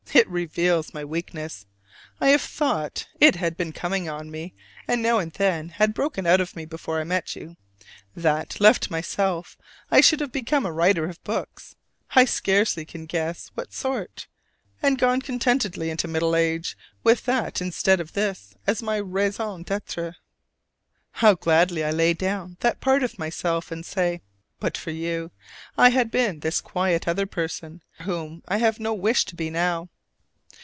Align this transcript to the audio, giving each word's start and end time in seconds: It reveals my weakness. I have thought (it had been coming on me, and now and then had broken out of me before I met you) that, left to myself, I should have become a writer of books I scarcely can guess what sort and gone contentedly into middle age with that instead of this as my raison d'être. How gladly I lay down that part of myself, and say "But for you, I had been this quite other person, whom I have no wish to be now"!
It 0.13 0.27
reveals 0.27 0.93
my 0.93 1.05
weakness. 1.05 1.65
I 2.19 2.27
have 2.29 2.41
thought 2.41 3.07
(it 3.21 3.37
had 3.37 3.55
been 3.55 3.71
coming 3.71 4.09
on 4.09 4.29
me, 4.29 4.53
and 4.85 5.01
now 5.01 5.19
and 5.19 5.31
then 5.31 5.69
had 5.69 5.93
broken 5.93 6.27
out 6.27 6.41
of 6.41 6.53
me 6.53 6.65
before 6.65 6.99
I 6.99 7.05
met 7.05 7.33
you) 7.33 7.55
that, 8.13 8.59
left 8.59 8.83
to 8.83 8.91
myself, 8.91 9.57
I 9.89 10.01
should 10.01 10.19
have 10.19 10.33
become 10.33 10.65
a 10.65 10.71
writer 10.71 11.05
of 11.07 11.23
books 11.23 11.75
I 12.09 12.25
scarcely 12.25 12.83
can 12.83 13.05
guess 13.05 13.51
what 13.53 13.71
sort 13.73 14.27
and 14.83 14.99
gone 14.99 15.21
contentedly 15.21 15.89
into 15.89 16.09
middle 16.09 16.35
age 16.35 16.77
with 17.05 17.23
that 17.23 17.61
instead 17.61 18.01
of 18.01 18.11
this 18.11 18.53
as 18.67 18.83
my 18.83 18.97
raison 18.97 19.63
d'être. 19.63 20.15
How 21.11 21.35
gladly 21.35 21.85
I 21.85 21.91
lay 21.91 22.13
down 22.13 22.57
that 22.59 22.81
part 22.81 23.01
of 23.01 23.17
myself, 23.17 23.71
and 23.71 23.85
say 23.85 24.21
"But 24.59 24.75
for 24.77 24.91
you, 24.91 25.31
I 25.77 25.89
had 25.91 26.11
been 26.11 26.41
this 26.41 26.59
quite 26.59 27.07
other 27.07 27.25
person, 27.25 27.81
whom 28.01 28.43
I 28.49 28.57
have 28.57 28.77
no 28.77 28.93
wish 28.93 29.23
to 29.27 29.37
be 29.37 29.49
now"! 29.49 29.87